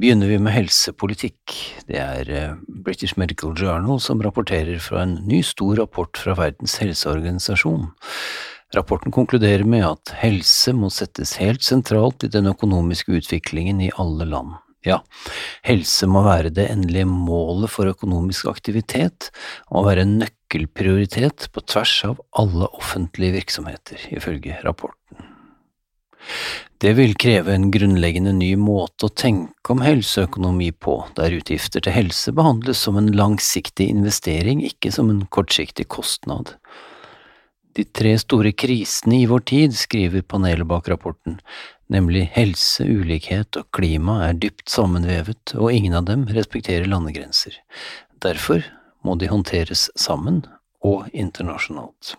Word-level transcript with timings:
begynner 0.00 0.30
vi 0.30 0.38
med 0.40 0.54
helsepolitikk. 0.54 1.54
Det 1.88 1.98
er 2.00 2.30
eh, 2.32 2.56
British 2.84 3.18
Medical 3.20 3.52
Journal 3.58 4.00
som 4.00 4.22
rapporterer 4.24 4.80
fra 4.82 5.04
en 5.04 5.18
ny 5.28 5.42
stor 5.44 5.76
rapport 5.82 6.16
fra 6.20 6.36
Verdens 6.38 6.78
helseorganisasjon. 6.80 7.90
Rapporten 8.76 9.12
konkluderer 9.12 9.66
med 9.66 9.84
at 9.88 10.12
helse 10.22 10.72
må 10.76 10.92
settes 10.94 11.34
helt 11.42 11.66
sentralt 11.66 12.24
i 12.24 12.30
den 12.32 12.48
økonomiske 12.48 13.18
utviklingen 13.18 13.82
i 13.82 13.90
alle 14.00 14.28
land. 14.30 14.54
Ja, 14.86 15.02
helse 15.66 16.08
må 16.08 16.22
være 16.24 16.52
det 16.56 16.70
endelige 16.72 17.08
målet 17.10 17.68
for 17.68 17.90
økonomisk 17.90 18.48
aktivitet, 18.48 19.28
og 19.68 19.90
være 19.90 20.06
en 20.06 20.14
nøkkelprioritet 20.22 21.50
på 21.52 21.64
tvers 21.68 21.98
av 22.08 22.22
alle 22.40 22.70
offentlige 22.78 23.36
virksomheter, 23.42 24.08
ifølge 24.16 24.56
rapporten. 24.64 25.29
Det 26.80 26.94
vil 26.96 27.12
kreve 27.20 27.52
en 27.52 27.68
grunnleggende 27.72 28.32
ny 28.32 28.54
måte 28.56 29.08
å 29.08 29.12
tenke 29.12 29.74
om 29.74 29.82
helseøkonomi 29.84 30.70
på, 30.80 30.94
der 31.18 31.34
utgifter 31.36 31.84
til 31.84 31.92
helse 31.92 32.32
behandles 32.32 32.80
som 32.86 32.96
en 32.96 33.10
langsiktig 33.12 33.90
investering, 33.92 34.62
ikke 34.64 34.92
som 34.94 35.10
en 35.12 35.26
kortsiktig 35.28 35.90
kostnad. 35.92 36.54
De 37.76 37.84
tre 37.84 38.16
store 38.18 38.54
krisene 38.56 39.20
i 39.20 39.28
vår 39.30 39.44
tid, 39.52 39.76
skriver 39.76 40.24
panelet 40.26 40.66
bak 40.66 40.88
rapporten, 40.90 41.36
nemlig 41.92 42.24
helse, 42.34 42.86
ulikhet 42.86 43.60
og 43.60 43.68
klima, 43.76 44.20
er 44.26 44.40
dypt 44.40 44.72
sammenvevet, 44.72 45.54
og 45.58 45.70
ingen 45.74 45.98
av 46.00 46.08
dem 46.08 46.24
respekterer 46.32 46.88
landegrenser. 46.90 47.60
Derfor 48.24 48.64
må 49.06 49.14
de 49.20 49.30
håndteres 49.30 49.88
sammen 49.98 50.42
og 50.80 51.06
internasjonalt. 51.12 52.16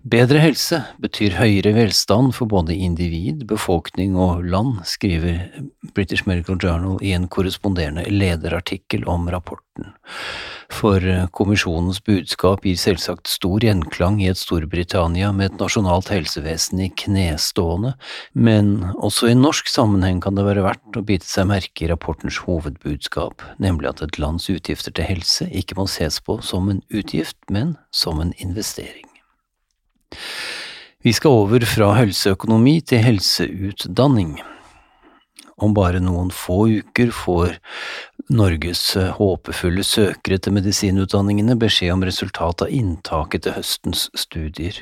Bedre 0.00 0.40
helse 0.40 0.78
betyr 1.02 1.34
høyere 1.36 1.74
velstand 1.76 2.32
for 2.36 2.48
både 2.48 2.72
individ, 2.72 3.44
befolkning 3.50 4.14
og 4.16 4.46
land, 4.48 4.78
skriver 4.88 5.42
British 5.94 6.24
Medical 6.28 6.56
Journal 6.56 6.96
i 7.04 7.12
en 7.12 7.26
korresponderende 7.28 8.06
lederartikkel 8.08 9.04
om 9.10 9.28
rapporten. 9.28 9.92
For 10.70 11.02
kommisjonens 11.34 11.98
budskap 12.06 12.64
gir 12.64 12.78
selvsagt 12.78 13.28
stor 13.28 13.60
gjenklang 13.64 14.20
i 14.22 14.30
et 14.30 14.38
Storbritannia 14.40 15.32
med 15.36 15.50
et 15.50 15.60
nasjonalt 15.60 16.08
helsevesen 16.14 16.80
i 16.86 16.88
knestående, 17.02 17.92
men 18.32 18.72
også 18.94 19.32
i 19.32 19.36
norsk 19.36 19.68
sammenheng 19.68 20.22
kan 20.24 20.38
det 20.38 20.46
være 20.46 20.64
verdt 20.64 20.96
å 20.96 21.04
bite 21.04 21.28
seg 21.28 21.50
merke 21.50 21.84
i 21.84 21.90
rapportens 21.90 22.40
hovedbudskap, 22.46 23.44
nemlig 23.58 23.92
at 23.92 24.04
et 24.06 24.22
lands 24.22 24.48
utgifter 24.52 24.94
til 24.94 25.10
helse 25.10 25.50
ikke 25.50 25.76
må 25.80 25.90
ses 25.90 26.22
på 26.24 26.38
som 26.40 26.70
en 26.72 26.84
utgift, 26.88 27.38
men 27.50 27.76
som 27.90 28.22
en 28.22 28.32
investering. 28.38 29.09
Vi 31.00 31.12
skal 31.16 31.44
over 31.46 31.64
fra 31.64 31.94
helseøkonomi 31.96 32.80
til 32.84 33.00
helseutdanning. 33.04 34.34
Om 35.60 35.74
bare 35.76 36.00
noen 36.00 36.30
få 36.32 36.66
uker 36.80 37.12
får 37.12 37.56
Norges 38.32 38.82
håpefulle 39.16 39.84
søkere 39.84 40.38
til 40.40 40.54
medisinutdanningene 40.56 41.56
beskjed 41.60 41.94
om 41.94 42.04
resultatet 42.06 42.66
av 42.68 42.76
inntaket 42.76 43.44
til 43.44 43.56
høstens 43.58 44.06
studier. 44.16 44.76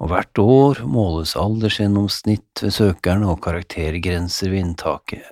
Og 0.00 0.10
hvert 0.12 0.40
år 0.42 0.82
måles 0.88 1.36
aldersgjennomsnitt 1.38 2.64
ved 2.64 2.74
søkerne 2.74 3.28
og 3.32 3.42
karaktergrenser 3.44 4.50
ved 4.50 4.64
inntaket. 4.64 5.28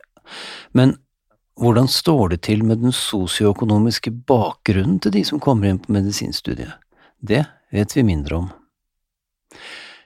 Men 0.76 0.94
hvordan 1.60 1.88
står 1.90 2.34
det 2.34 2.42
til 2.46 2.62
med 2.64 2.80
den 2.84 2.94
sosioøkonomiske 2.94 4.12
bakgrunnen 4.28 5.00
til 5.02 5.16
de 5.16 5.24
som 5.28 5.42
kommer 5.42 5.68
inn 5.68 5.80
på 5.82 5.92
medisinstudiet? 5.96 6.76
Det 7.20 7.44
vet 7.74 7.96
vi 7.96 8.06
mindre 8.06 8.42
om. 8.44 8.48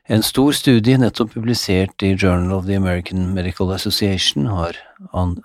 En 0.05 0.21
stor 0.21 0.53
studie 0.53 0.99
nettopp 1.00 1.31
publisert 1.32 2.03
i 2.05 2.10
Journal 2.12 2.53
of 2.53 2.66
the 2.66 2.77
American 2.77 3.31
Medical 3.32 3.71
Association 3.72 4.44
har 4.53 4.77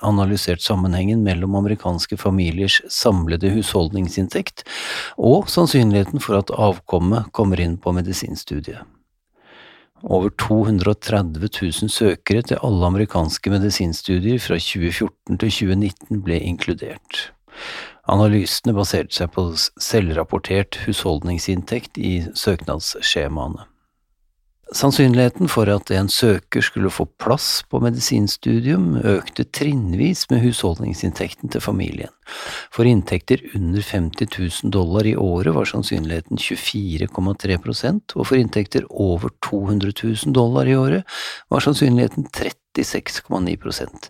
analysert 0.04 0.60
sammenhengen 0.62 1.24
mellom 1.24 1.56
amerikanske 1.56 2.18
familiers 2.20 2.82
samlede 2.92 3.54
husholdningsinntekt 3.54 4.66
og 5.16 5.48
sannsynligheten 5.48 6.20
for 6.20 6.42
at 6.42 6.52
avkommet 6.52 7.32
kommer 7.32 7.64
inn 7.64 7.78
på 7.80 7.96
medisinstudiet. 7.96 8.84
Over 10.04 10.36
230 10.36 11.48
000 11.48 11.96
søkere 11.96 12.44
til 12.52 12.60
alle 12.64 12.92
amerikanske 12.92 13.56
medisinstudier 13.56 14.44
fra 14.44 14.60
2014 14.60 15.40
til 15.40 15.56
2019 15.56 16.24
ble 16.28 16.44
inkludert. 16.52 17.30
Analysene 18.12 18.76
baserte 18.76 19.22
seg 19.22 19.32
på 19.40 19.54
selvrapportert 19.56 20.84
husholdningsinntekt 20.84 21.96
i 21.96 22.18
søknadsskjemaene. 22.36 23.69
Sannsynligheten 24.70 25.50
for 25.50 25.66
at 25.74 25.90
en 25.98 26.12
søker 26.14 26.62
skulle 26.62 26.92
få 26.94 27.08
plass 27.18 27.64
på 27.72 27.80
medisinstudium, 27.82 29.00
økte 29.02 29.48
trinnvis 29.50 30.28
med 30.30 30.44
husholdningsinntekten 30.44 31.50
til 31.50 31.64
familien. 31.64 32.12
For 32.70 32.86
inntekter 32.86 33.42
under 33.58 33.82
50 33.82 34.30
000 34.38 34.74
dollar 34.74 35.10
i 35.10 35.16
året 35.18 35.56
var 35.56 35.66
sannsynligheten 35.66 36.38
24,3 36.38 37.58
og 38.14 38.28
for 38.28 38.38
inntekter 38.38 38.86
over 38.90 39.34
200 39.50 39.94
000 40.04 40.38
dollar 40.38 40.70
i 40.70 40.78
året 40.78 41.20
var 41.50 41.66
sannsynligheten 41.66 42.30
30 42.30 42.54
66,9 42.86 44.10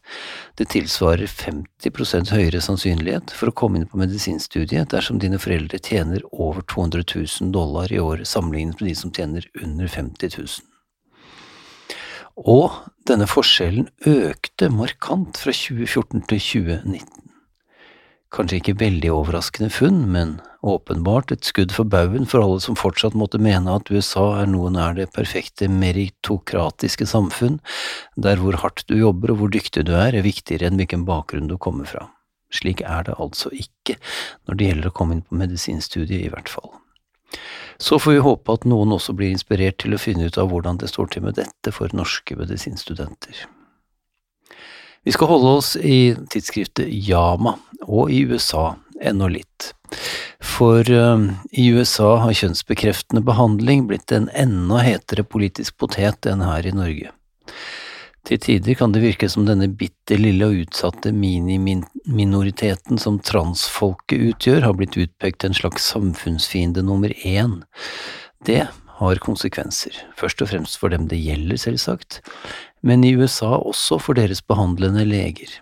Det 0.56 0.68
tilsvarer 0.69 1.28
50 1.28 2.31
høyere 2.34 2.62
sannsynlighet 2.62 3.31
for 3.35 3.50
å 3.50 3.56
komme 3.56 3.80
inn 3.80 3.88
på 3.90 4.00
medisinstudiet 4.02 4.91
dersom 4.94 5.19
dine 5.19 5.40
foreldre 5.40 5.80
tjener 5.80 6.24
over 6.31 6.62
200 6.62 7.03
000 7.16 7.53
dollar 7.56 7.91
i 7.91 8.00
år 8.00 8.24
sammenlignet 8.24 8.81
med 8.81 8.90
de 8.91 8.96
som 8.96 9.13
tjener 9.13 9.47
under 9.63 9.88
50 9.88 10.38
000. 10.38 10.47
Og 12.40 12.72
denne 13.09 13.28
forskjellen 13.28 13.90
økte 14.07 14.69
markant 14.72 15.40
fra 15.41 15.51
2014 15.51 16.24
til 16.30 16.40
2019. 16.40 17.25
Kanskje 18.30 18.59
ikke 18.62 18.80
veldig 18.80 19.12
overraskende 19.12 19.72
funn, 19.74 20.06
men 20.13 20.38
åpenbart 20.61 21.31
et 21.31 21.47
skudd 21.47 21.71
for 21.75 21.87
baugen 21.87 22.27
for 22.27 22.43
alle 22.43 22.59
som 22.63 22.77
fortsatt 22.79 23.15
måtte 23.17 23.39
mene 23.41 23.71
at 23.79 23.91
USA 23.91 24.41
er 24.41 24.49
noe 24.51 24.71
nær 24.73 24.97
det 24.97 25.09
perfekte 25.15 25.69
meritokratiske 25.71 27.07
samfunn, 27.07 27.59
der 28.15 28.41
hvor 28.41 28.59
hardt 28.63 28.83
du 28.91 28.97
jobber 28.99 29.33
og 29.33 29.41
hvor 29.41 29.53
dyktig 29.53 29.85
du 29.87 29.93
er, 29.95 30.13
er 30.13 30.25
viktigere 30.25 30.67
enn 30.67 30.79
hvilken 30.79 31.05
bakgrunn 31.07 31.47
du 31.51 31.57
kommer 31.57 31.87
fra. 31.89 32.09
Slik 32.51 32.81
er 32.81 33.05
det 33.07 33.17
altså 33.21 33.51
ikke 33.53 33.99
når 34.47 34.57
det 34.57 34.69
gjelder 34.69 34.89
å 34.89 34.95
komme 34.99 35.15
inn 35.15 35.25
på 35.25 35.37
medisinstudiet, 35.37 36.25
i 36.25 36.31
hvert 36.33 36.49
fall. 36.49 36.71
Så 37.79 37.99
får 38.01 38.17
vi 38.17 38.25
håpe 38.25 38.57
at 38.57 38.65
noen 38.67 38.91
også 38.91 39.13
blir 39.15 39.31
inspirert 39.31 39.77
til 39.79 39.95
å 39.95 40.01
finne 40.01 40.27
ut 40.27 40.37
av 40.41 40.49
hvordan 40.51 40.81
det 40.81 40.89
står 40.91 41.13
til 41.13 41.23
med 41.27 41.37
dette 41.39 41.71
for 41.71 41.93
norske 41.95 42.35
medisinstudenter. 42.35 43.45
Vi 45.07 45.13
skal 45.15 45.29
holde 45.29 45.53
oss 45.61 45.75
i 45.77 46.11
tidsskriftet 46.33 46.89
Yama, 46.91 47.55
og 47.87 48.11
i 48.11 48.25
USA 48.27 48.73
ennå 48.99 49.29
litt. 49.31 49.71
For 50.59 50.91
uh, 50.91 51.21
i 51.56 51.69
USA 51.71 52.17
har 52.19 52.35
kjønnsbekreftende 52.35 53.21
behandling 53.23 53.85
blitt 53.88 54.11
en 54.11 54.25
enda 54.35 54.81
hetere 54.83 55.23
politisk 55.23 55.77
potet 55.79 56.27
enn 56.27 56.44
her 56.44 56.65
i 56.67 56.73
Norge. 56.75 57.13
Til 58.27 58.41
tider 58.44 58.75
kan 58.75 58.91
det 58.91 59.00
virke 59.06 59.29
som 59.31 59.45
denne 59.47 59.69
bitte 59.71 60.17
lille 60.19 60.50
og 60.50 60.65
utsatte 60.65 61.13
miniminoriteten 61.15 63.00
som 63.00 63.21
transfolket 63.23 64.25
utgjør, 64.33 64.65
har 64.67 64.75
blitt 64.75 64.97
utpekt 65.00 65.39
til 65.39 65.53
en 65.53 65.57
slags 65.61 65.88
samfunnsfiende 65.94 66.83
nummer 66.83 67.15
én. 67.23 67.62
Det 68.44 68.65
har 69.00 69.23
konsekvenser, 69.23 69.95
først 70.19 70.44
og 70.44 70.51
fremst 70.51 70.75
for 70.81 70.91
dem 70.91 71.07
det 71.07 71.21
gjelder, 71.23 71.55
selvsagt, 71.55 72.19
men 72.83 73.07
i 73.07 73.15
USA 73.15 73.55
også 73.55 74.01
for 74.03 74.19
deres 74.19 74.44
behandlende 74.44 75.07
leger. 75.07 75.55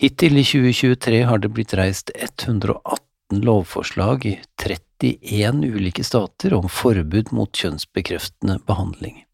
Hittil 0.00 0.40
i 0.40 0.48
2023 0.48 1.22
har 1.28 1.44
det 1.44 1.52
blitt 1.52 1.76
reist 1.76 2.08
118 2.16 3.09
lovforslag 3.30 4.26
i 4.26 4.34
31 4.62 5.64
ulike 5.64 6.04
stater 6.04 6.54
om 6.56 6.68
forbud 6.68 7.32
mot 7.36 7.50
kjønnsbekreftende 7.56 8.58
behandling. 8.66 9.24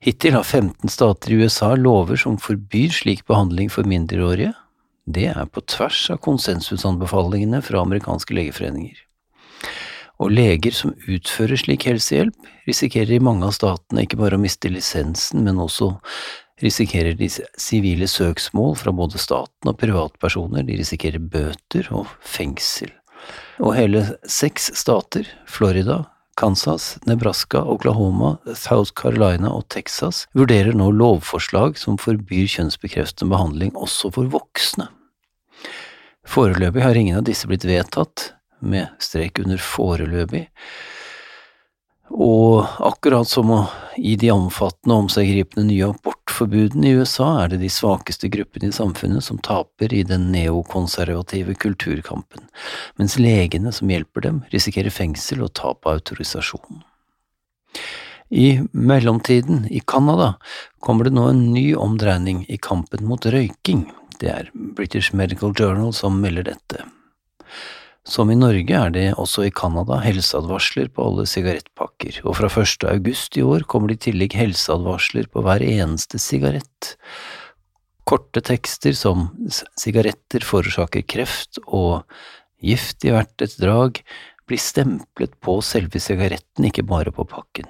Hittil 0.00 0.36
har 0.38 0.44
15 0.44 0.88
stater 0.88 1.32
i 1.32 1.42
USA 1.42 1.74
lover 1.76 2.16
som 2.20 2.38
forbyr 2.40 2.92
slik 2.94 3.26
behandling 3.28 3.68
for 3.72 3.88
mindreårige. 3.88 4.54
Det 5.10 5.26
er 5.32 5.46
på 5.48 5.64
tvers 5.68 6.06
av 6.12 6.20
konsensusanbefalingene 6.24 7.62
fra 7.64 7.84
amerikanske 7.84 8.36
legeforeninger 8.36 9.06
og 10.20 10.32
leger 10.36 10.74
som 10.76 10.92
utfører 11.08 11.58
slik 11.58 11.86
helsehjelp, 11.88 12.36
risikerer 12.68 13.16
i 13.16 13.24
mange 13.24 13.46
av 13.46 13.54
statene 13.56 14.04
ikke 14.04 14.20
bare 14.20 14.36
å 14.36 14.42
miste 14.42 14.68
lisensen, 14.72 15.40
men 15.46 15.60
også 15.62 15.94
risikerer 16.62 17.16
de 17.18 17.28
sivile 17.60 18.08
søksmål 18.08 18.76
fra 18.80 18.92
både 18.94 19.20
staten 19.20 19.70
og 19.72 19.78
privatpersoner, 19.80 20.64
de 20.66 20.78
risikerer 20.80 21.22
bøter 21.22 21.88
og 21.94 22.10
fengsel. 22.24 22.92
Og 23.60 23.74
hele 23.76 24.04
seks 24.28 24.70
stater, 24.78 25.28
Florida, 25.48 26.04
Kansas, 26.40 26.94
Nebraska, 27.04 27.60
Oklahoma, 27.68 28.38
South 28.56 28.94
Carolina 28.96 29.50
og 29.52 29.66
Texas, 29.68 30.24
vurderer 30.32 30.72
nå 30.76 30.88
lovforslag 30.96 31.76
som 31.78 31.98
forbyr 32.00 32.48
kjønnsbekreftende 32.48 33.28
behandling 33.34 33.74
også 33.76 34.12
for 34.14 34.30
voksne. 34.32 34.88
Foreløpig 36.28 36.84
har 36.84 36.96
ingen 36.96 37.18
av 37.20 37.26
disse 37.28 37.48
blitt 37.50 37.66
vedtatt, 37.68 38.30
med 38.60 38.90
strek 39.00 39.40
under 39.40 39.60
foreløpig, 39.60 40.46
og 42.10 42.66
akkurat 42.82 43.28
som 43.28 43.52
i 43.96 44.16
de 44.18 44.30
omfattende 44.34 44.96
og 44.96 45.04
omseggripende 45.04 45.66
nye 45.68 45.90
abortforbudene 45.92 46.90
i 46.90 46.98
USA, 46.98 47.28
er 47.44 47.52
det 47.52 47.60
de 47.62 47.70
svakeste 47.70 48.30
gruppene 48.32 48.70
i 48.70 48.74
samfunnet 48.74 49.24
som 49.24 49.38
taper 49.38 49.94
i 49.94 50.02
den 50.06 50.28
neokonservative 50.34 51.54
kulturkampen, 51.62 52.48
mens 52.98 53.18
legene 53.20 53.72
som 53.74 53.90
hjelper 53.92 54.26
dem, 54.26 54.44
risikerer 54.54 54.94
fengsel 54.94 55.44
og 55.46 55.54
tap 55.58 55.86
av 55.86 56.00
autorisasjon. 56.00 56.82
I 58.30 58.60
mellomtiden, 58.72 59.64
i 59.70 59.80
Canada, 59.80 60.34
kommer 60.78 61.06
det 61.06 61.14
nå 61.14 61.26
en 61.30 61.48
ny 61.54 61.72
omdreining 61.74 62.44
i 62.48 62.58
kampen 62.62 63.06
mot 63.10 63.26
røyking. 63.26 63.88
Det 64.22 64.30
er 64.30 64.50
British 64.54 65.14
Medical 65.14 65.54
Journal 65.58 65.90
som 65.94 66.20
melder 66.22 66.46
dette. 66.52 66.84
Som 68.08 68.30
i 68.32 68.36
Norge 68.38 68.76
er 68.76 68.92
det 68.94 69.06
også 69.20 69.44
i 69.44 69.52
Canada 69.52 69.98
helseadvarsler 70.00 70.88
på 70.94 71.04
alle 71.04 71.26
sigarettpakker, 71.28 72.22
og 72.24 72.38
fra 72.38 72.48
1. 72.48 72.86
august 72.88 73.36
i 73.36 73.44
år 73.44 73.66
kommer 73.68 73.92
det 73.92 73.98
i 73.98 74.04
tillegg 74.08 74.36
helseadvarsler 74.38 75.28
på 75.28 75.44
hver 75.44 75.60
eneste 75.66 76.20
sigarett. 76.22 76.94
Korte 78.08 78.40
tekster 78.40 78.96
som 78.96 79.28
sigaretter 79.78 80.46
forårsaker 80.48 81.04
kreft 81.04 81.60
og 81.66 82.06
gift 82.64 83.04
i 83.04 83.12
hvert 83.12 83.44
et 83.44 83.58
drag 83.60 84.00
blir 84.48 84.58
stemplet 84.58 85.36
på 85.44 85.60
selve 85.62 86.00
sigaretten, 86.02 86.66
ikke 86.66 86.86
bare 86.88 87.12
på 87.14 87.28
pakken. 87.28 87.68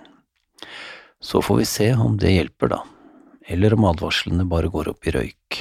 Så 1.21 1.43
får 1.45 1.59
vi 1.59 1.69
se 1.69 1.91
om 1.93 2.15
det 2.17 2.33
hjelper, 2.33 2.71
da, 2.73 2.81
eller 3.51 3.75
om 3.77 3.91
advarslene 3.91 4.47
bare 4.49 4.71
går 4.73 4.95
opp 4.95 5.11
i 5.11 5.19
røyk. 5.19 5.61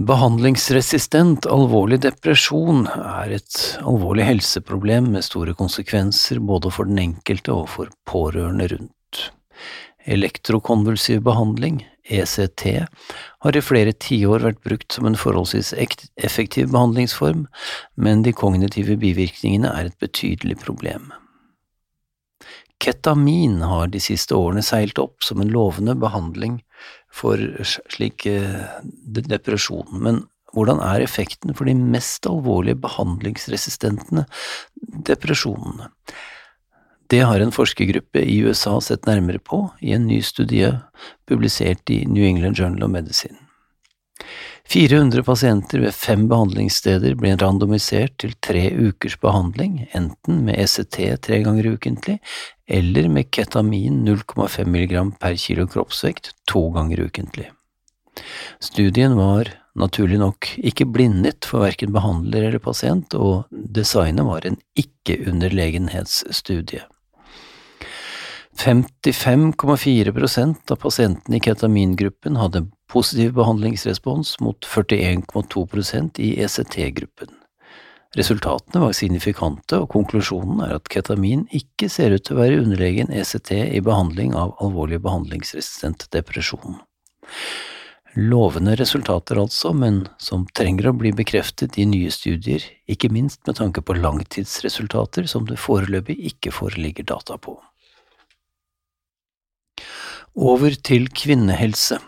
Behandlingsresistent 0.00 1.44
alvorlig 1.52 1.98
depresjon 2.00 2.86
er 2.88 3.34
et 3.36 3.56
alvorlig 3.84 4.24
helseproblem 4.24 5.10
med 5.12 5.26
store 5.26 5.52
konsekvenser 5.58 6.38
både 6.40 6.70
for 6.72 6.88
den 6.88 7.02
enkelte 7.02 7.52
og 7.52 7.66
for 7.68 7.90
pårørende 8.08 8.70
rundt. 8.70 9.20
Elektrokonvulsiv 10.08 11.20
behandling, 11.26 11.82
ECT, 12.08 12.64
har 13.44 13.58
i 13.58 13.60
flere 13.60 13.92
tiår 13.92 14.46
vært 14.46 14.62
brukt 14.64 14.96
som 14.96 15.10
en 15.10 15.20
forholdsvis 15.20 15.74
effektiv 15.76 16.72
behandlingsform, 16.72 17.44
men 18.00 18.24
de 18.24 18.32
kognitive 18.32 18.96
bivirkningene 19.04 19.68
er 19.68 19.90
et 19.90 20.00
betydelig 20.00 20.56
problem. 20.64 21.12
Ketamin 22.80 23.60
har 23.68 23.92
de 23.92 24.00
siste 24.00 24.32
årene 24.32 24.64
seilt 24.64 24.96
opp 24.96 25.20
som 25.28 25.44
en 25.44 25.52
lovende 25.52 25.92
behandling 26.00 26.62
for 27.10 27.40
slik 27.64 28.26
eh, 28.26 28.80
depresjon. 29.06 29.88
Men 30.02 30.24
hvordan 30.54 30.82
er 30.82 31.04
effekten 31.04 31.54
for 31.54 31.68
de 31.68 31.74
mest 31.74 32.26
alvorlige 32.26 32.78
behandlingsresistentene 32.82 34.26
depresjonene? 35.06 35.90
Det 37.10 37.24
har 37.26 37.42
en 37.42 37.54
forskergruppe 37.54 38.22
i 38.22 38.38
USA 38.46 38.76
sett 38.84 39.08
nærmere 39.08 39.42
på 39.42 39.64
i 39.82 39.94
en 39.96 40.06
ny 40.06 40.20
studie 40.22 40.70
publisert 41.26 41.90
i 41.90 42.04
New 42.06 42.22
England 42.22 42.58
Journal 42.58 42.86
of 42.86 42.92
Medicine. 42.94 43.49
400 44.70 45.24
pasienter 45.26 45.80
ved 45.82 45.96
fem 45.98 46.28
behandlingssteder 46.30 47.16
ble 47.18 47.32
randomisert 47.40 48.12
til 48.22 48.36
tre 48.38 48.68
ukers 48.70 49.16
behandling, 49.18 49.88
enten 49.98 50.44
med 50.46 50.54
ECT 50.62 51.18
tre 51.26 51.40
ganger 51.42 51.66
ukentlig 51.72 52.20
eller 52.70 53.08
med 53.10 53.34
ketamin 53.34 54.06
0,5 54.06 54.70
mg 54.70 55.18
per 55.18 55.34
kilo 55.42 55.66
kroppsvekt 55.66 56.30
to 56.46 56.70
ganger 56.76 57.02
ukentlig. 57.08 57.48
Studien 58.62 59.18
var 59.18 59.50
naturlig 59.74 60.22
nok 60.22 60.46
ikke 60.62 60.86
blindet 60.86 61.42
for 61.50 61.66
verken 61.66 61.90
behandler 61.94 62.42
eller 62.46 62.58
pasient, 62.62 63.14
og 63.14 63.44
designet 63.50 64.26
var 64.26 64.46
en 64.46 64.58
ikke-underlegenhetsstudie. 64.78 66.82
55,4% 68.60 70.70
av 70.70 70.76
pasientene 70.78 71.36
i 71.38 71.40
ketamingruppen 71.42 72.36
hadde 72.38 72.66
positiv 72.90 73.36
behandlingsrespons 73.38 74.36
mot 74.44 74.66
41,2% 74.66 76.20
i 76.20 76.32
ECT-gruppen. 76.42 77.36
Resultatene 78.18 78.82
var 78.82 78.94
signifikante, 78.98 79.78
og 79.78 79.92
konklusjonen 79.92 80.64
er 80.66 80.74
at 80.80 80.90
ketamin 80.90 81.44
ikke 81.54 81.86
ser 81.92 82.16
ut 82.16 82.24
til 82.26 82.34
å 82.34 82.40
være 82.40 82.58
underlegen 82.64 83.12
ECT 83.14 83.52
i 83.54 83.82
behandling 83.86 84.34
av 84.34 84.56
alvorlig 84.58 84.98
behandlingsresistent 85.04 86.08
depresjon. 86.10 86.80
Lovende 88.18 88.74
resultater 88.74 89.38
altså, 89.38 89.70
men 89.70 90.02
som 90.18 90.42
trenger 90.58 90.90
å 90.90 90.96
bli 90.98 91.12
bekreftet 91.14 91.78
i 91.78 91.86
nye 91.86 92.10
studier, 92.10 92.64
ikke 92.90 93.12
minst 93.14 93.44
med 93.46 93.60
tanke 93.60 93.84
på 93.86 93.94
langtidsresultater 93.94 95.30
som 95.30 95.46
det 95.46 95.60
foreløpig 95.62 96.18
ikke 96.32 96.50
foreligger 96.50 97.06
data 97.06 97.38
på. 97.38 97.54
Over 100.34 100.74
til 100.74 101.06
kvinnehelse. 101.14 102.00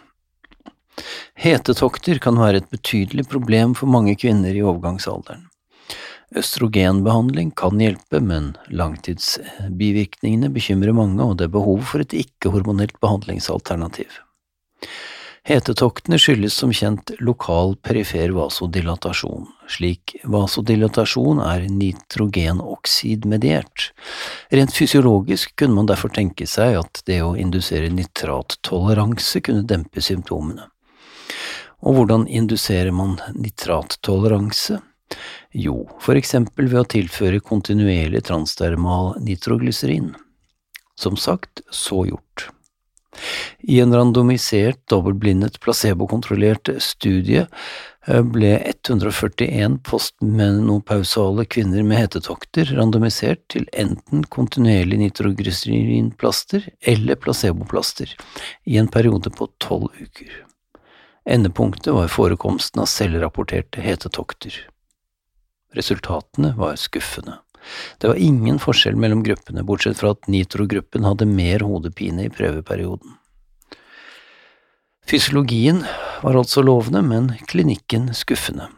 Hetetokter 1.43 2.21
kan 2.23 2.39
være 2.39 2.63
et 2.63 2.71
betydelig 2.73 3.27
problem 3.31 3.75
for 3.79 3.91
mange 3.91 4.15
kvinner 4.21 4.55
i 4.55 4.63
overgangsalderen. 4.63 5.49
Østrogenbehandling 6.39 7.51
kan 7.57 7.81
hjelpe, 7.81 8.21
men 8.25 8.53
langtidsbivirkningene 8.73 10.49
bekymrer 10.53 10.95
mange, 10.97 11.25
og 11.25 11.39
det 11.39 11.49
er 11.49 11.59
behov 11.59 11.83
for 11.91 12.05
et 12.05 12.15
ikke-hormonelt 12.17 12.97
behandlingsalternativ. 13.05 14.11
Hetetoktene 15.43 16.21
skyldes 16.23 16.55
som 16.55 16.71
kjent 16.71 17.19
lokal 17.19 17.75
perifer 17.83 18.31
vasodilatasjon. 18.37 19.49
Slik 19.67 20.15
vasodilatasjon 20.23 21.43
er 21.43 21.67
nitrogenoksidmediert. 21.67 23.91
Rent 24.55 24.71
fysiologisk 24.77 25.57
kunne 25.59 25.75
man 25.81 25.91
derfor 25.91 26.15
tenke 26.15 26.47
seg 26.47 26.79
at 26.85 27.03
det 27.11 27.27
å 27.27 27.35
indusere 27.35 27.91
nitrattoleranse 27.91 29.43
kunne 29.43 29.67
dempe 29.67 29.99
symptomene. 29.99 30.71
Og 31.83 31.99
hvordan 31.99 32.29
induserer 32.31 32.95
man 32.95 33.19
nitrattoleranse? 33.35 34.79
Jo, 35.53 35.83
for 36.01 36.17
eksempel 36.17 36.71
ved 36.73 36.85
å 36.85 36.91
tilføre 36.95 37.43
kontinuerlig 37.45 38.25
transdermal 38.31 39.17
nitroglyserin. 39.21 40.13
Som 40.97 41.19
sagt, 41.21 41.65
så 41.71 42.07
gjort. 42.09 42.49
I 43.61 43.81
en 43.83 43.93
randomisert, 43.93 44.79
dobbeltblindet, 44.89 45.59
placebokontrollert 45.61 46.71
studie 46.81 47.43
eh, 47.45 48.23
ble 48.25 48.55
141 48.71 49.77
postmenopausale 49.85 51.45
kvinner 51.53 51.85
med 51.85 52.01
hetetokter 52.01 52.73
randomisert 52.79 53.45
til 53.53 53.69
enten 53.85 54.25
kontinuerlig 54.33 55.03
nitroglycerinplaster 55.03 56.71
eller 56.95 57.21
placeboplaster 57.21 58.17
i 58.65 58.81
en 58.81 58.89
periode 58.89 59.35
på 59.37 59.51
tolv 59.61 59.93
uker. 60.01 60.33
Endepunktet 61.25 61.95
var 61.95 62.09
forekomsten 62.09 62.83
av 62.83 62.87
selvrapporterte 62.91 63.81
hetetokter. 63.81 64.57
Resultatene 65.73 66.53
var 66.59 66.77
skuffende. 66.77 67.39
Det 67.99 68.09
var 68.09 68.15
ingen 68.15 68.59
forskjell 68.59 68.97
mellom 68.97 69.23
gruppene, 69.23 69.63
bortsett 69.63 70.01
fra 70.01 70.11
at 70.17 70.27
nitrogruppen 70.27 71.07
hadde 71.07 71.29
mer 71.31 71.63
hodepine 71.63 72.27
i 72.27 72.33
prøveperioden. 72.33 73.15
Fysiologien 75.07 75.85
var 76.23 76.39
altså 76.39 76.63
lovende, 76.63 77.03
men 77.03 77.33
klinikken 77.51 78.11
skuffende, 78.15 78.69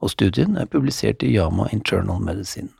og 0.00 0.12
studien 0.12 0.56
er 0.56 0.68
publisert 0.72 1.24
i 1.24 1.34
Yama 1.34 1.68
Internal 1.72 2.20
Medicine. 2.24 2.72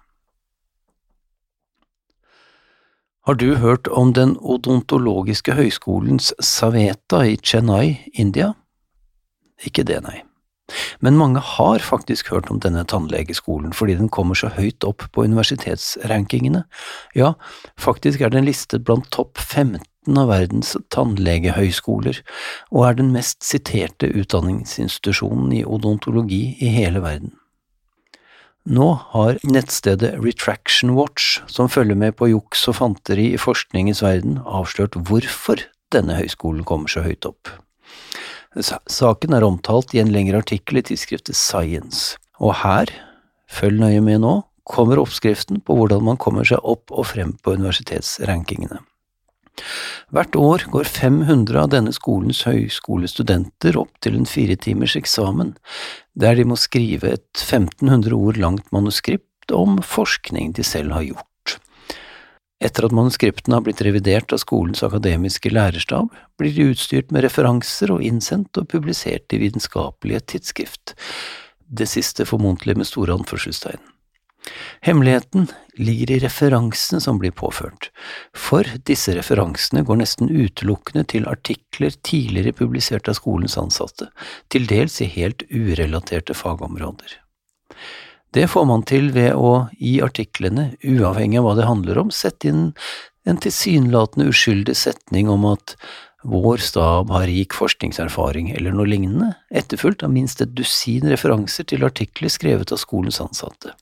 Har 3.29 3.37
du 3.37 3.55
hørt 3.61 3.89
om 3.93 4.15
den 4.17 4.39
odontologiske 4.41 5.53
høyskolens 5.53 6.33
Saveta 6.41 7.27
i 7.29 7.37
Chennai, 7.37 7.99
India? 8.15 8.55
Ikke 9.67 9.85
det, 9.87 10.03
nei. 10.05 10.23
Men 11.01 11.17
mange 11.17 11.41
har 11.41 11.81
faktisk 11.81 12.29
hørt 12.29 12.51
om 12.53 12.61
denne 12.61 12.85
tannlegeskolen 12.85 13.73
fordi 13.77 13.97
den 13.97 14.11
kommer 14.13 14.37
så 14.37 14.51
høyt 14.53 14.85
opp 14.85 15.07
på 15.15 15.25
universitetsrankingene. 15.25 16.65
Ja, 17.17 17.35
faktisk 17.81 18.21
er 18.21 18.35
den 18.35 18.45
listet 18.49 18.85
blant 18.85 19.09
topp 19.15 19.41
15 19.41 20.19
av 20.19 20.31
verdens 20.31 20.75
tannlegehøyskoler, 20.95 22.21
og 22.73 22.87
er 22.87 22.97
den 23.01 23.11
mest 23.13 23.43
siterte 23.45 24.09
utdanningsinstitusjonen 24.09 25.53
i 25.59 25.65
odontologi 25.69 26.57
i 26.65 26.73
hele 26.73 27.03
verden. 27.05 27.35
Nå 28.69 28.89
har 29.15 29.39
nettstedet 29.49 30.15
Retraction 30.21 30.93
Watch, 30.97 31.39
som 31.49 31.71
følger 31.73 31.97
med 31.97 32.17
på 32.21 32.29
juks 32.29 32.67
og 32.69 32.77
fanteri 32.81 33.31
i 33.33 33.41
forskningens 33.41 34.03
verden, 34.05 34.41
avslørt 34.45 34.97
hvorfor 35.09 35.65
denne 35.93 36.19
høyskolen 36.19 36.67
kommer 36.69 36.93
så 36.93 37.05
høyt 37.05 37.25
opp. 37.29 37.49
Saken 38.57 39.37
er 39.37 39.45
omtalt 39.45 39.93
i 39.95 40.01
en 40.01 40.13
lengre 40.13 40.41
artikkel 40.41 40.81
i 40.81 40.85
tidsskriftet 40.89 41.37
Science, 41.37 42.17
og 42.41 42.55
her, 42.63 42.93
følg 43.49 43.81
nøye 43.81 44.01
med 44.05 44.23
nå, 44.25 44.35
kommer 44.69 45.01
oppskriften 45.01 45.63
på 45.65 45.77
hvordan 45.77 46.05
man 46.05 46.21
kommer 46.21 46.47
seg 46.49 46.61
opp 46.65 46.93
og 46.93 47.09
frem 47.13 47.35
på 47.43 47.57
universitetsrankingene. 47.57 48.81
Hvert 50.15 50.37
år 50.39 50.65
går 50.73 50.89
500 50.89 51.59
av 51.61 51.71
denne 51.73 51.93
skolens 51.93 52.45
høyskolestudenter 52.47 53.79
opp 53.81 53.91
til 54.05 54.17
en 54.17 54.29
fire 54.29 54.57
timers 54.57 54.95
eksamen, 54.97 55.57
der 56.15 56.39
de 56.39 56.47
må 56.49 56.57
skrive 56.61 57.17
et 57.17 57.43
1500 57.43 58.15
ord 58.17 58.39
langt 58.41 58.71
manuskript 58.73 59.53
om 59.55 59.81
forskning 59.83 60.55
de 60.57 60.65
selv 60.65 60.95
har 60.97 61.09
gjort. 61.09 61.28
Etter 62.59 62.89
at 62.89 62.95
manuskriptene 62.95 63.55
har 63.55 63.63
blitt 63.67 63.83
revidert 63.87 64.33
av 64.35 64.41
skolens 64.43 64.83
akademiske 64.83 65.53
lærerstab, 65.53 66.11
blir 66.41 66.55
de 66.57 66.73
utstyrt 66.73 67.13
med 67.15 67.23
referanser 67.23 67.93
og 67.95 68.03
innsendt 68.03 68.59
og 68.59 68.67
publisert 68.73 69.31
i 69.35 69.39
vitenskapelige 69.45 70.25
tidsskrift, 70.35 70.97
det 71.69 71.87
siste 71.87 72.27
formodentlig 72.27 72.75
med 72.81 72.89
store 72.89 73.15
anførselstegn. 73.15 73.79
Hemmeligheten 74.81 75.49
ligger 75.77 76.15
i 76.15 76.19
referansene 76.23 77.01
som 77.05 77.19
blir 77.21 77.35
påført, 77.37 77.91
for 78.35 78.67
disse 78.89 79.13
referansene 79.15 79.85
går 79.87 80.01
nesten 80.01 80.31
utelukkende 80.31 81.05
til 81.13 81.29
artikler 81.31 81.95
tidligere 82.07 82.57
publisert 82.57 83.11
av 83.11 83.19
skolens 83.19 83.59
ansatte, 83.61 84.09
til 84.51 84.67
dels 84.71 85.01
i 85.05 85.11
helt 85.13 85.45
urelaterte 85.53 86.35
fagområder. 86.39 87.19
Det 88.35 88.45
får 88.53 88.67
man 88.69 88.83
til 88.89 89.11
ved 89.15 89.33
å, 89.35 89.69
i 89.81 89.99
artiklene, 90.05 90.75
uavhengig 90.85 91.41
av 91.41 91.49
hva 91.49 91.55
det 91.57 91.69
handler 91.69 92.03
om, 92.05 92.11
sette 92.13 92.51
inn 92.51 92.67
en 93.29 93.41
tilsynelatende 93.41 94.29
uskyldig 94.33 94.77
setning 94.77 95.31
om 95.33 95.47
at 95.49 95.77
vår 96.29 96.59
stab 96.65 97.13
har 97.15 97.29
rik 97.31 97.55
forskningserfaring 97.55 98.51
eller 98.57 98.75
noe 98.75 98.89
lignende, 98.91 99.31
etterfulgt 99.55 100.03
av 100.03 100.11
minst 100.13 100.43
et 100.43 100.53
dusin 100.57 101.07
referanser 101.09 101.69
til 101.71 101.87
artikler 101.87 102.33
skrevet 102.33 102.73
av 102.75 102.81
skolens 102.83 103.21
ansatte. 103.23 103.73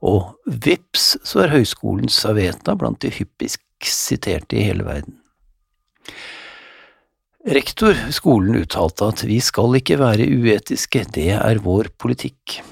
Og 0.00 0.32
vips, 0.46 1.14
så 1.26 1.44
er 1.44 1.52
høyskolens 1.52 2.16
Saveta 2.24 2.74
blant 2.78 3.02
de 3.04 3.12
hyppigst 3.12 3.62
siterte 3.92 4.56
i 4.56 4.64
hele 4.70 4.86
verden. 4.86 5.20
Rektor 7.46 7.94
skolen 8.10 8.56
uttalte 8.58 9.06
at 9.12 9.22
vi 9.28 9.36
skal 9.44 9.76
ikke 9.78 10.00
være 10.00 10.26
uetiske, 10.26 11.04
det 11.14 11.28
er 11.36 11.62
vår 11.62 11.92
politikk. 12.00 12.62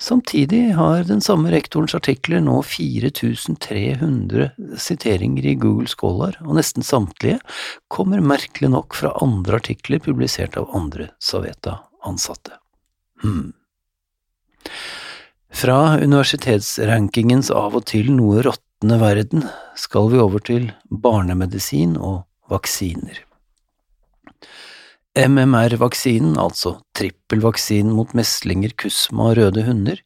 Samtidig 0.00 0.74
har 0.74 1.04
den 1.08 1.20
samme 1.24 1.50
rektorens 1.54 1.94
artikler 1.96 2.42
nå 2.44 2.60
4300 2.66 4.50
siteringer 4.80 5.46
i 5.46 5.56
Google 5.60 5.90
Scholar, 5.90 6.38
og 6.44 6.58
nesten 6.58 6.86
samtlige 6.86 7.38
kommer 7.92 8.24
merkelig 8.24 8.70
nok 8.74 8.96
fra 8.98 9.14
andre 9.24 9.60
artikler 9.62 10.02
publisert 10.02 10.58
av 10.60 10.70
andre 10.76 11.10
Saveta-ansatte. 11.22 12.58
Hmm. 13.22 13.52
Fra 15.54 15.96
universitetsrankingens 16.02 17.52
av 17.54 17.76
og 17.78 17.86
til 17.86 18.10
noe 18.16 18.42
råtne 18.42 18.98
verden 18.98 19.46
skal 19.78 20.10
vi 20.10 20.18
over 20.18 20.42
til 20.42 20.72
barnemedisin 20.90 21.94
og 21.96 22.24
vaksiner. 22.50 23.22
MMR-vaksinen, 25.14 26.34
altså 26.42 26.80
trippelvaksinen 26.98 27.92
mot 27.94 28.10
meslinger, 28.18 28.72
kusma 28.74 29.28
og 29.30 29.36
røde 29.38 29.62
hunder, 29.62 30.00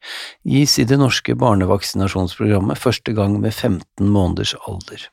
gis 0.45 0.77
i 0.77 0.85
det 0.85 0.99
norske 1.01 1.33
barnevaksinasjonsprogrammet 1.33 2.77
første 2.77 3.15
gang 3.17 3.39
med 3.41 3.55
15 3.55 4.05
måneders 4.05 4.53
alder. 4.69 5.07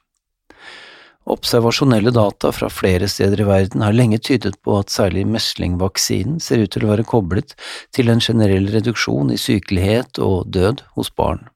Observasjonelle 1.26 2.12
data 2.14 2.52
fra 2.54 2.68
flere 2.70 3.08
steder 3.10 3.40
i 3.42 3.48
verden 3.48 3.82
har 3.82 3.96
lenge 3.96 4.20
tydet 4.22 4.54
på 4.62 4.76
at 4.78 4.92
særlig 4.94 5.24
meslingvaksinen 5.26 6.38
ser 6.44 6.62
ut 6.62 6.76
til 6.76 6.86
å 6.86 6.92
være 6.92 7.08
koblet 7.08 7.56
til 7.96 8.12
en 8.12 8.22
generell 8.22 8.68
reduksjon 8.76 9.32
i 9.34 9.40
sykelighet 9.40 10.20
og 10.22 10.52
død 10.54 10.84
hos 10.94 11.10
barn. 11.16 11.48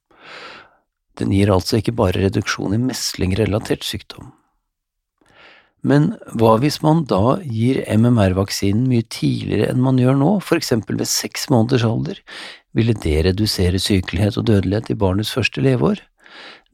Den 1.20 1.37
gir 1.37 1.52
altså 1.52 1.78
ikke 1.78 1.94
bare 2.00 2.25
reduksjon 2.25 2.75
i 2.75 2.82
meslingrelatert 2.88 3.85
sykdom. 3.85 4.32
Men 5.87 6.10
hva 6.37 6.56
hvis 6.60 6.80
man 6.84 7.04
da 7.08 7.38
gir 7.40 7.80
MMR-vaksinen 7.88 8.84
mye 8.90 9.06
tidligere 9.08 9.70
enn 9.72 9.80
man 9.80 10.00
gjør 10.00 10.18
nå, 10.20 10.30
for 10.44 10.60
eksempel 10.60 10.99
ved 11.00 11.08
seks 11.08 11.49
måneders 11.52 11.87
alder? 11.88 12.20
Ville 12.76 12.94
det 12.94 13.16
redusere 13.26 13.80
sykelighet 13.80 14.37
og 14.38 14.46
dødelighet 14.50 14.92
i 14.92 14.99
barnets 15.00 15.32
første 15.34 15.64
leveår? 15.64 16.04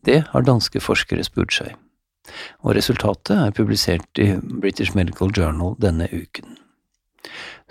Det 0.06 0.20
har 0.32 0.46
danske 0.46 0.82
forskere 0.82 1.24
spurt 1.26 1.54
seg, 1.54 1.72
og 2.62 2.76
resultatet 2.78 3.34
er 3.38 3.54
publisert 3.54 4.22
i 4.22 4.32
British 4.42 4.94
Medical 4.98 5.32
Journal 5.34 5.74
denne 5.82 6.10
uken. 6.12 6.58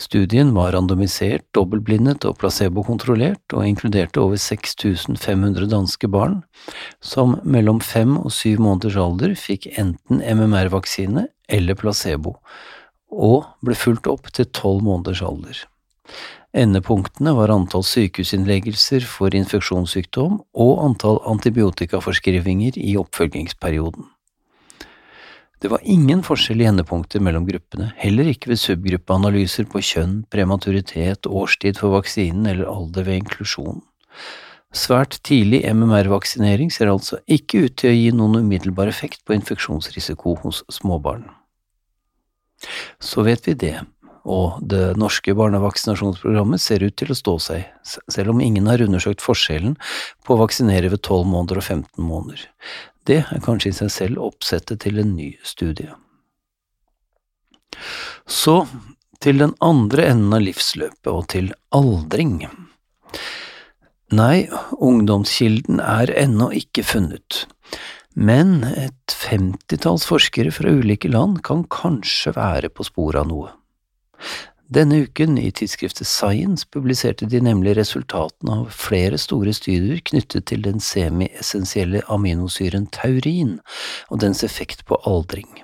Studien 0.02 0.52
var 0.56 0.74
randomisert, 0.76 1.46
dobbeltblindet 1.56 2.26
og 2.28 2.38
placebokontrollert, 2.42 3.44
og 3.54 3.68
inkluderte 3.68 4.22
over 4.24 4.40
6500 4.42 5.70
danske 5.72 6.10
barn, 6.12 6.42
som 7.00 7.38
mellom 7.44 7.80
fem 7.80 8.18
og 8.20 8.34
syv 8.36 8.64
måneders 8.66 9.00
alder 9.00 9.36
fikk 9.40 9.70
enten 9.80 10.20
MMR-vaksine 10.20 11.28
eller 11.48 11.80
placebo, 11.80 12.38
og 13.12 13.46
ble 13.64 13.78
fulgt 13.78 14.10
opp 14.12 14.32
til 14.36 14.50
tolv 14.52 14.84
måneders 14.86 15.24
alder. 15.26 15.64
Endepunktene 16.56 17.34
var 17.36 17.52
antall 17.52 17.84
sykehusinnleggelser 17.84 19.04
for 19.10 19.36
infeksjonssykdom 19.36 20.38
og 20.66 20.84
antall 20.86 21.20
antibiotikaforskrivinger 21.28 22.78
i 22.80 22.96
oppfølgingsperioden. 23.02 24.08
Det 25.66 25.72
var 25.72 25.82
ingen 25.82 26.20
forskjell 26.22 26.60
i 26.62 26.66
endepunkter 26.70 27.24
mellom 27.26 27.48
gruppene, 27.48 27.88
heller 27.98 28.28
ikke 28.30 28.52
ved 28.52 28.60
subgruppeanalyser 28.62 29.66
på 29.66 29.80
kjønn, 29.82 30.20
prematuritet, 30.30 31.26
årstid 31.26 31.80
for 31.82 31.96
vaksinen 31.96 32.46
eller 32.52 32.70
alder 32.70 33.08
ved 33.08 33.24
inklusjon. 33.24 33.80
Svært 34.78 35.18
tidlig 35.26 35.64
MMR-vaksinering 35.66 36.70
ser 36.70 36.92
altså 36.92 37.18
ikke 37.26 37.64
ut 37.64 37.80
til 37.82 37.90
å 37.90 37.96
gi 37.96 38.14
noen 38.14 38.44
umiddelbar 38.44 38.94
effekt 38.94 39.24
på 39.26 39.34
infeksjonsrisiko 39.40 40.36
hos 40.44 40.62
småbarn. 40.70 41.26
Så 43.02 43.26
vet 43.26 43.50
vi 43.50 43.58
det, 43.66 43.80
og 44.26 44.58
det 44.66 44.96
norske 44.98 45.36
barnevaksinasjonsprogrammet 45.38 46.62
ser 46.62 46.84
ut 46.86 46.96
til 46.98 47.14
å 47.14 47.18
stå 47.18 47.36
seg, 47.46 47.68
selv 47.86 48.34
om 48.34 48.42
ingen 48.42 48.68
har 48.70 48.82
undersøkt 48.82 49.22
forskjellen 49.24 49.78
på 50.26 50.34
å 50.36 50.42
vaksinere 50.42 50.90
ved 50.94 51.04
12 51.04 51.30
måneder 51.30 51.62
og 51.62 51.68
15 51.68 52.10
måneder. 52.10 52.48
Det 53.06 53.22
er 53.22 53.46
kanskje 53.46 53.70
i 53.70 53.78
seg 53.78 53.94
selv 53.94 54.26
oppsettet 54.26 54.82
til 54.82 54.98
en 55.02 55.14
ny 55.14 55.36
studie. 55.46 55.94
Så 58.26 58.64
til 59.22 59.42
den 59.42 59.54
andre 59.64 60.08
enden 60.12 60.34
av 60.34 60.44
livsløpet, 60.44 61.12
og 61.12 61.28
til 61.34 61.52
aldring. 61.76 62.48
Nei, 64.16 64.48
ungdomskilden 64.78 65.82
er 65.82 66.12
ennå 66.14 66.52
ikke 66.54 66.86
funnet, 66.86 67.46
men 68.14 68.64
et 68.70 69.14
femtitalls 69.14 70.06
forskere 70.08 70.54
fra 70.56 70.72
ulike 70.72 71.10
land 71.12 71.42
kan 71.46 71.66
kanskje 71.74 72.36
være 72.38 72.70
på 72.74 72.86
sporet 72.88 73.24
av 73.24 73.32
noe. 73.32 73.54
Denne 74.74 75.04
uken, 75.06 75.38
i 75.38 75.52
tidsskriftet 75.54 76.08
Science, 76.10 76.66
publiserte 76.74 77.28
de 77.30 77.38
nemlig 77.44 77.76
resultatene 77.78 78.64
av 78.64 78.72
flere 78.74 79.20
store 79.22 79.54
studier 79.54 80.02
knyttet 80.10 80.48
til 80.50 80.64
den 80.66 80.82
semi-essensielle 80.82 82.02
aminosyren 82.10 82.90
taurin 82.96 83.60
og 84.10 84.24
dens 84.26 84.42
effekt 84.48 84.82
på 84.90 84.98
aldring. 85.06 85.62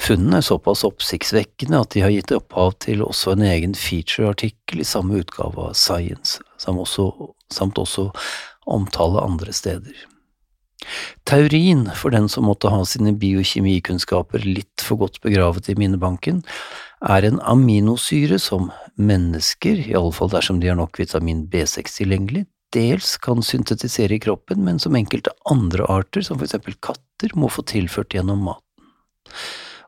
Funnene 0.00 0.40
er 0.40 0.46
såpass 0.46 0.84
oppsiktsvekkende 0.88 1.82
at 1.82 1.92
de 1.92 2.04
har 2.04 2.12
gitt 2.14 2.32
opphav 2.32 2.74
til 2.84 3.04
også 3.04 3.36
en 3.36 3.44
egen 3.44 3.76
feature-artikkel 3.76 4.80
i 4.80 4.88
samme 4.88 5.20
utgave 5.20 5.68
av 5.68 5.76
Science, 5.76 6.40
samt 6.62 6.80
også, 6.80 7.10
samt 7.52 7.80
også 7.80 8.10
omtale 8.66 9.20
andre 9.20 9.52
steder. 9.52 10.06
Taurin, 11.26 11.86
for 11.96 12.14
den 12.14 12.28
som 12.30 12.46
måtte 12.46 12.70
ha 12.70 12.82
sine 12.86 13.14
biokjemikunnskaper 13.18 14.44
litt 14.44 14.84
for 14.84 15.00
godt 15.00 15.18
begravet 15.24 15.70
i 15.72 15.76
minnebanken, 15.78 16.44
er 17.04 17.26
en 17.28 17.40
aminosyre 17.44 18.38
som 18.40 18.70
mennesker, 18.96 19.82
i 19.88 19.94
alle 19.94 20.12
fall 20.16 20.30
dersom 20.32 20.60
de 20.60 20.70
har 20.70 20.78
nok 20.78 20.98
vitamin 21.00 21.44
B6 21.52 21.98
tilgjengelig, 22.00 22.46
dels 22.74 23.16
kan 23.22 23.42
syntetisere 23.44 24.16
i 24.16 24.22
kroppen, 24.22 24.64
men 24.64 24.80
som 24.82 24.96
enkelte 24.96 25.34
andre 25.50 25.86
arter, 25.92 26.24
som 26.24 26.38
for 26.38 26.48
eksempel 26.48 26.76
katter, 26.80 27.32
må 27.36 27.50
få 27.52 27.64
tilført 27.68 28.16
gjennom 28.16 28.42
maten. 28.48 28.64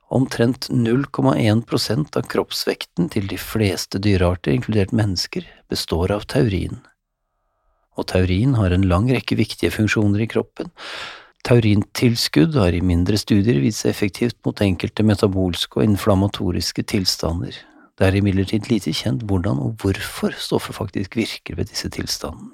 Omtrent 0.09 0.71
0,1% 0.73 2.17
av 2.17 2.29
kroppsvekten 2.33 3.11
til 3.13 3.27
de 3.29 3.37
fleste 3.41 4.01
dyrearter, 4.01 4.55
inkludert 4.55 4.95
mennesker, 4.97 5.45
består 5.69 6.15
av 6.15 6.25
taurin. 6.33 6.81
Og 7.99 8.07
taurin 8.09 8.55
har 8.57 8.73
en 8.73 8.87
lang 8.89 9.09
rekke 9.11 9.37
viktige 9.37 9.75
funksjoner 9.75 10.25
i 10.25 10.31
kroppen, 10.31 10.71
Taurintilskudd 11.49 12.59
har 12.61 12.75
i 12.77 12.83
mindre 12.85 13.17
studier 13.17 13.57
vist 13.63 13.81
seg 13.81 13.95
effektivt 13.95 14.37
mot 14.45 14.59
enkelte 14.61 15.01
metabolske 15.07 15.79
og 15.81 15.87
inflammatoriske 15.87 16.83
tilstander. 16.93 17.55
Det 17.97 18.05
er 18.05 18.19
imidlertid 18.19 18.69
lite 18.69 18.93
kjent 18.93 19.25
hvordan 19.25 19.63
og 19.65 19.79
hvorfor 19.81 20.37
stoffet 20.37 20.77
faktisk 20.77 21.17
virker 21.17 21.57
ved 21.57 21.71
disse 21.73 21.89
tilstandene. 21.95 22.53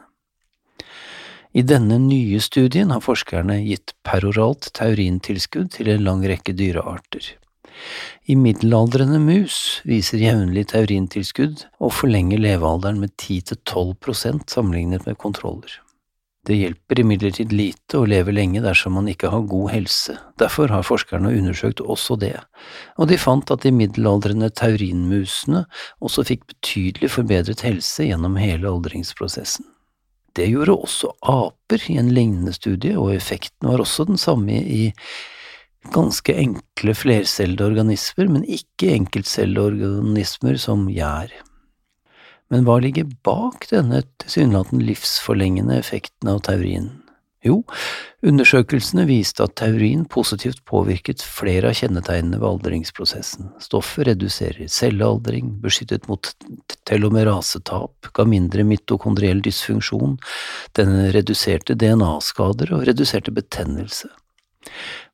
I 1.59 1.65
denne 1.67 1.99
nye 2.05 2.39
studien 2.39 2.95
har 2.95 3.03
forskerne 3.03 3.59
gitt 3.67 3.97
peroralt 4.07 4.71
taurintilskudd 4.79 5.75
til 5.75 5.91
en 5.91 6.07
lang 6.07 6.23
rekke 6.31 6.55
dyrearter. 6.55 7.33
I 8.31 8.39
middelaldrende 8.39 9.19
mus 9.19 9.81
viser 9.91 10.23
jevnlig 10.23 10.69
taurintilskudd 10.71 11.67
å 11.83 11.91
forlenge 11.91 12.39
levealderen 12.39 13.03
med 13.03 13.17
10–12 13.19 13.97
prosent 13.99 14.55
sammenlignet 14.55 15.11
med 15.11 15.19
kontroller. 15.19 15.81
Det 16.45 16.57
hjelper 16.59 17.01
imidlertid 17.01 17.53
lite 17.57 17.97
å 17.97 18.09
leve 18.09 18.33
lenge 18.35 18.61
dersom 18.61 18.99
man 18.99 19.07
ikke 19.09 19.31
har 19.33 19.47
god 19.49 19.71
helse, 19.73 20.17
derfor 20.41 20.69
har 20.69 20.85
forskerne 20.85 21.33
undersøkt 21.33 21.81
også 21.81 22.19
det, 22.21 22.35
og 23.01 23.09
de 23.09 23.17
fant 23.21 23.53
at 23.55 23.65
de 23.65 23.73
middelaldrende 23.73 24.51
taurinmusene 24.53 25.65
også 26.05 26.27
fikk 26.29 26.45
betydelig 26.53 27.15
forbedret 27.17 27.65
helse 27.65 28.05
gjennom 28.11 28.37
hele 28.37 28.69
aldringsprosessen. 28.69 29.65
Det 30.35 30.51
gjorde 30.51 30.75
også 30.75 31.15
aper 31.31 31.89
i 31.89 31.97
en 32.01 32.11
lignende 32.13 32.53
studie, 32.53 32.93
og 32.99 33.15
effekten 33.15 33.71
var 33.71 33.81
også 33.81 34.05
den 34.11 34.21
samme 34.21 34.59
i 34.61 34.91
ganske 35.95 36.35
enkle 36.35 36.95
flercellede 36.97 37.65
organismer, 37.71 38.29
men 38.29 38.45
ikke 38.45 38.93
enkeltcellede 38.99 39.69
organismer 39.73 40.59
som 40.61 40.89
gjær. 40.93 41.33
Men 42.55 42.63
hva 42.69 42.77
ligger 42.79 43.09
bak 43.27 43.65
denne 43.73 44.05
tilsynelatende 44.23 44.87
livsforlengende 44.87 45.75
effekten 45.81 46.31
av 46.31 46.45
taurin? 46.47 46.93
Jo, 47.45 47.59
undersøkelsene 48.25 49.03
viste 49.09 49.43
at 49.45 49.57
taurin 49.59 50.07
positivt 50.09 50.63
påvirket 50.71 51.21
flere 51.27 51.73
av 51.73 51.77
kjennetegnene 51.81 52.39
ved 52.39 52.47
aldringsprosessen. 52.49 53.51
Stoffet 53.61 54.07
reduserer 54.09 54.71
cellealdring, 54.71 55.51
beskyttet 55.65 56.07
mot 56.09 56.31
telomerasetap, 56.89 58.13
ga 58.15 58.29
mindre 58.31 58.65
mitokondriell 58.65 59.43
dysfunksjon, 59.45 60.17
den 60.79 60.95
reduserte 61.13 61.77
DNA-skader 61.77 62.73
og 62.79 62.87
reduserte 62.89 63.35
betennelse. 63.35 64.09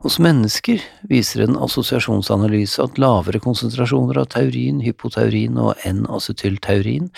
Hos 0.01 0.17
mennesker 0.23 0.81
viser 1.11 1.43
en 1.45 1.59
assosiasjonsanalyse 1.61 2.81
at 2.81 3.01
lavere 3.03 3.41
konsentrasjoner 3.45 4.23
av 4.23 4.31
taurin, 4.33 4.79
hypotaurin 4.85 5.59
og 5.61 5.83
N-acetyltaurin 5.89 7.11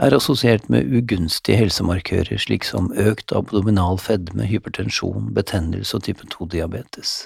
er 0.00 0.16
assosiert 0.16 0.70
med 0.72 0.88
ugunstige 0.88 1.58
helsemarkører 1.60 2.40
slik 2.40 2.64
som 2.68 2.88
økt 2.96 3.34
abdominal 3.36 4.00
fedme, 4.00 4.46
hypertensjon, 4.48 5.34
betennelse 5.36 5.98
og 5.98 6.06
type 6.08 6.30
2-diabetes. 6.32 7.18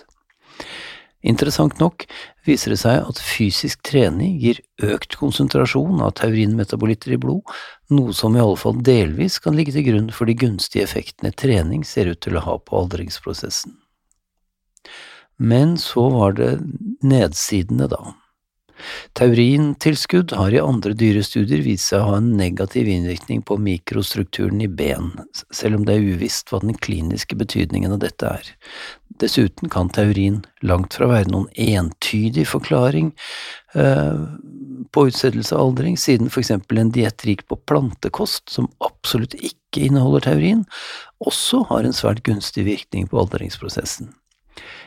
Interessant 1.25 1.78
nok 1.80 2.04
viser 2.44 2.75
det 2.75 2.80
seg 2.83 3.06
at 3.06 3.23
fysisk 3.23 3.80
trening 3.87 4.35
gir 4.42 4.59
økt 4.85 5.16
konsentrasjon 5.16 6.02
av 6.04 6.18
taurinmetabolitter 6.21 7.14
i 7.16 7.21
blod, 7.23 7.54
noe 7.94 8.12
som 8.16 8.37
i 8.37 8.42
alle 8.42 8.59
fall 8.61 8.83
delvis 8.85 9.38
kan 9.40 9.56
ligge 9.56 9.73
til 9.78 9.87
grunn 9.88 10.11
for 10.12 10.28
de 10.28 10.37
gunstige 10.42 10.85
effektene 10.85 11.33
trening 11.33 11.87
ser 11.88 12.12
ut 12.12 12.21
til 12.26 12.37
å 12.37 12.44
ha 12.44 12.59
på 12.61 12.83
aldringsprosessen. 12.83 13.78
Men 15.36 15.78
så 15.80 16.08
var 16.14 16.36
det 16.38 16.52
nedsidene, 17.02 17.88
da. 17.90 18.14
Taurintilskudd 19.14 20.32
har 20.36 20.54
i 20.54 20.60
andre 20.60 20.92
dyrestudier 20.98 21.62
vist 21.64 21.90
seg 21.90 22.02
å 22.02 22.08
ha 22.08 22.16
en 22.18 22.32
negativ 22.38 22.88
innvirkning 22.90 23.44
på 23.46 23.56
mikrostrukturen 23.62 24.60
i 24.64 24.68
ben, 24.68 25.12
selv 25.54 25.78
om 25.78 25.86
det 25.86 25.96
er 25.96 26.08
uvisst 26.14 26.50
hva 26.50 26.60
den 26.62 26.74
kliniske 26.74 27.38
betydningen 27.38 27.94
av 27.94 28.02
dette 28.02 28.32
er. 28.40 28.50
Dessuten 29.22 29.70
kan 29.70 29.92
taurin 29.94 30.42
langt 30.66 30.96
fra 30.98 31.08
være 31.10 31.30
noen 31.30 31.46
entydig 31.54 32.48
forklaring 32.50 33.12
eh, 33.78 34.24
på 34.94 35.06
utsettelse 35.08 35.54
av 35.54 35.68
aldring, 35.68 35.96
siden 36.00 36.32
for 36.32 36.42
eksempel 36.42 36.82
en 36.82 36.90
diett 36.94 37.24
rik 37.28 37.46
på 37.46 37.60
plantekost, 37.70 38.48
som 38.50 38.68
absolutt 38.84 39.38
ikke 39.38 39.86
inneholder 39.86 40.26
taurin, 40.26 40.66
også 41.22 41.62
har 41.70 41.86
en 41.86 41.96
svært 41.96 42.25
gunstig 42.26 42.66
virkning 42.66 43.06
på 43.10 43.23
aldringsprosessen. 43.23 44.10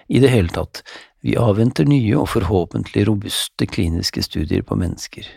I 0.07 0.19
det 0.23 0.31
hele 0.31 0.49
tatt, 0.49 0.83
vi 1.21 1.35
avventer 1.35 1.87
nye 1.89 2.15
og 2.15 2.29
forhåpentlig 2.31 3.07
robuste 3.09 3.67
kliniske 3.67 4.23
studier 4.23 4.63
på 4.63 4.77
mennesker. 4.79 5.27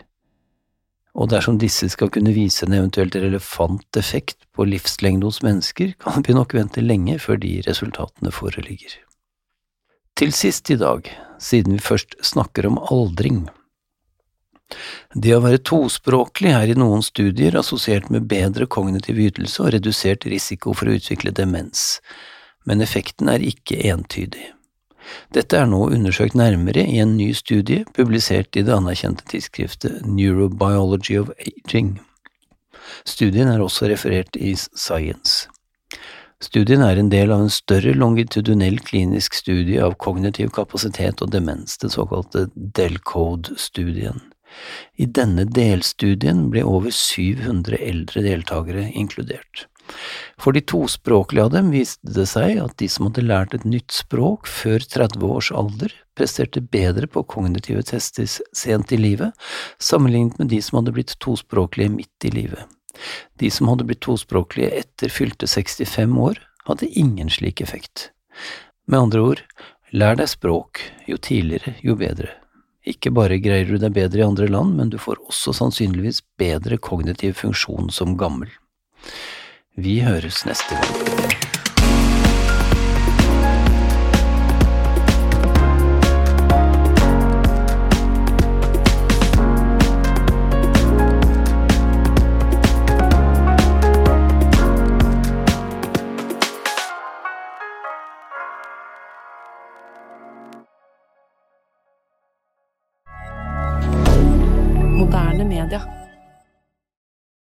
Og 1.11 1.27
dersom 1.33 1.57
disse 1.59 1.89
skal 1.91 2.11
kunne 2.13 2.31
vise 2.31 2.63
en 2.63 2.75
eventuelt 2.77 3.15
relevant 3.19 3.97
effekt 3.99 4.37
på 4.55 4.63
livslengde 4.63 5.27
hos 5.27 5.41
mennesker, 5.43 5.95
kan 5.99 6.23
vi 6.27 6.35
nok 6.37 6.55
vente 6.55 6.83
lenge 6.83 7.17
før 7.19 7.41
de 7.41 7.57
resultatene 7.67 8.31
foreligger. 8.31 8.95
Til 10.15 10.31
sist 10.35 10.71
i 10.71 10.77
dag, 10.79 11.09
siden 11.39 11.75
vi 11.75 11.83
først 11.83 12.15
snakker 12.23 12.69
om 12.69 12.79
aldring. 12.93 13.49
Det 15.11 15.33
å 15.35 15.41
være 15.43 15.59
tospråklig 15.67 16.53
er 16.55 16.71
i 16.71 16.77
noen 16.79 17.03
studier 17.03 17.57
assosiert 17.59 18.07
med 18.13 18.29
bedre 18.31 18.69
kognitiv 18.71 19.19
ytelse 19.19 19.59
og 19.65 19.73
redusert 19.75 20.27
risiko 20.31 20.71
for 20.77 20.87
å 20.87 20.95
utvikle 20.95 21.35
demens, 21.35 21.99
men 22.63 22.83
effekten 22.85 23.27
er 23.33 23.43
ikke 23.43 23.81
entydig. 23.91 24.53
Dette 25.35 25.57
er 25.57 25.69
nå 25.69 25.85
undersøkt 25.89 26.37
nærmere 26.37 26.83
i 26.83 26.99
en 27.03 27.15
ny 27.17 27.31
studie 27.37 27.85
publisert 27.95 28.55
i 28.55 28.65
det 28.67 28.75
anerkjente 28.75 29.25
tidsskriftet 29.31 30.05
Neurobiology 30.05 31.17
of 31.21 31.31
Aging. 31.39 31.97
Studien 33.07 33.49
er 33.51 33.63
også 33.63 33.89
referert 33.91 34.35
i 34.37 34.53
Science. 34.55 35.47
Studien 36.41 36.81
er 36.81 36.97
en 36.97 37.11
del 37.13 37.29
av 37.33 37.43
en 37.43 37.53
større 37.53 37.93
longitudinell 37.93 38.79
klinisk 38.81 39.35
studie 39.37 39.81
av 39.85 39.93
kognitiv 40.01 40.49
kapasitet 40.55 41.21
og 41.21 41.29
demens, 41.35 41.77
den 41.77 41.93
såkalte 41.93 42.47
Delcode-studien. 42.55 44.23
I 44.97 45.05
denne 45.05 45.45
delstudien 45.45 46.47
ble 46.51 46.63
over 46.67 46.91
700 46.91 47.77
eldre 47.77 48.25
deltakere 48.25 48.89
inkludert. 48.89 49.67
For 50.41 50.55
de 50.55 50.61
tospråklige 50.65 51.43
av 51.45 51.51
dem 51.53 51.71
viste 51.73 52.13
det 52.15 52.27
seg 52.31 52.59
at 52.63 52.77
de 52.81 52.87
som 52.89 53.07
hadde 53.07 53.25
lært 53.25 53.55
et 53.57 53.65
nytt 53.67 53.93
språk 53.93 54.49
før 54.49 54.83
30 54.83 55.25
års 55.27 55.51
alder, 55.55 55.93
presterte 56.17 56.63
bedre 56.63 57.09
på 57.11 57.23
kognitive 57.29 57.83
tester 57.87 58.27
sent 58.27 58.91
i 58.91 58.99
livet, 58.99 59.35
sammenlignet 59.81 60.39
med 60.41 60.51
de 60.53 60.61
som 60.63 60.79
hadde 60.79 60.95
blitt 60.95 61.17
tospråklige 61.23 61.93
midt 61.93 62.29
i 62.29 62.33
livet. 62.33 62.65
De 63.39 63.51
som 63.53 63.69
hadde 63.71 63.87
blitt 63.87 64.03
tospråklige 64.05 64.71
etter 64.81 65.13
fylte 65.13 65.47
65 65.47 66.17
år, 66.21 66.41
hadde 66.67 66.89
ingen 66.99 67.29
slik 67.29 67.61
effekt. 67.61 68.09
Med 68.87 69.07
andre 69.07 69.21
ord, 69.21 69.41
lær 69.91 70.17
deg 70.19 70.29
språk, 70.29 70.83
jo 71.07 71.17
tidligere, 71.17 71.75
jo 71.85 71.95
bedre. 71.99 72.29
Ikke 72.87 73.11
bare 73.13 73.37
greier 73.41 73.69
du 73.69 73.77
deg 73.77 73.93
bedre 73.93 74.23
i 74.23 74.25
andre 74.25 74.47
land, 74.49 74.73
men 74.77 74.89
du 74.89 74.97
får 75.01 75.21
også 75.27 75.53
sannsynligvis 75.53 76.23
bedre 76.41 76.79
kognitiv 76.81 77.37
funksjon 77.41 77.91
som 77.93 78.17
gammel. 78.17 78.49
Vi 79.75 80.01
høres 80.03 80.45
neste 80.45 80.75
gang. 80.75 81.50